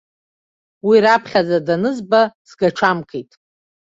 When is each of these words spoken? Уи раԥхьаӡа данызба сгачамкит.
Уи 0.87 0.97
раԥхьаӡа 1.05 1.57
данызба 1.67 2.21
сгачамкит. 2.49 3.31